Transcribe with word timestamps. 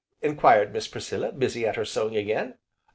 enquired 0.23 0.73
Miss 0.73 0.87
Priscilla, 0.87 1.31
busy 1.31 1.63
at 1.67 1.75
her 1.75 1.85
sewing 1.85 2.17
again. 2.17 2.55